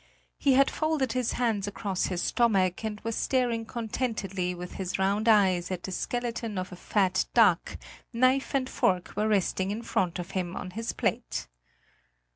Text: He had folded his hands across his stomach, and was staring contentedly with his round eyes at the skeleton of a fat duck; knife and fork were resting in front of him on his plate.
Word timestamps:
He 0.39 0.53
had 0.53 0.71
folded 0.71 1.11
his 1.13 1.33
hands 1.33 1.67
across 1.67 2.07
his 2.07 2.23
stomach, 2.23 2.83
and 2.83 2.99
was 3.01 3.15
staring 3.15 3.65
contentedly 3.67 4.55
with 4.55 4.71
his 4.73 4.97
round 4.97 5.29
eyes 5.29 5.69
at 5.69 5.83
the 5.83 5.91
skeleton 5.91 6.57
of 6.57 6.71
a 6.71 6.75
fat 6.75 7.25
duck; 7.35 7.77
knife 8.11 8.55
and 8.55 8.67
fork 8.67 9.13
were 9.15 9.27
resting 9.27 9.69
in 9.69 9.83
front 9.83 10.17
of 10.17 10.31
him 10.31 10.55
on 10.55 10.71
his 10.71 10.91
plate. 10.91 11.47